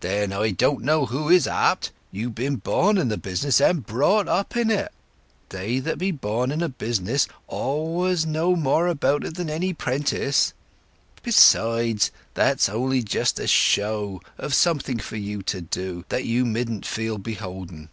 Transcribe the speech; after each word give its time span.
"Then 0.00 0.34
I 0.34 0.50
don't 0.50 0.84
know 0.84 1.06
who 1.06 1.30
is 1.30 1.46
apt. 1.48 1.92
You've 2.10 2.34
be'n 2.34 2.56
born 2.56 2.98
in 2.98 3.08
the 3.08 3.16
business, 3.16 3.58
and 3.58 3.86
brought 3.86 4.28
up 4.28 4.54
in 4.54 4.70
it. 4.70 4.92
They 5.48 5.78
that 5.78 5.96
be 5.96 6.10
born 6.10 6.52
in 6.52 6.62
a 6.62 6.68
business 6.68 7.26
always 7.46 8.26
know 8.26 8.54
more 8.54 8.86
about 8.86 9.24
it 9.24 9.34
than 9.36 9.48
any 9.48 9.72
'prentice. 9.72 10.52
Besides, 11.22 12.10
that's 12.34 12.68
only 12.68 13.02
just 13.02 13.40
a 13.40 13.46
show 13.46 14.20
of 14.36 14.52
something 14.52 14.98
for 14.98 15.16
you 15.16 15.40
to 15.44 15.62
do, 15.62 16.04
that 16.10 16.26
you 16.26 16.44
midn't 16.44 16.84
feel 16.84 17.16
beholden." 17.16 17.88